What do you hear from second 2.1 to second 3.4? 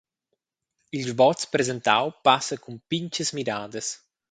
passa cun pintgas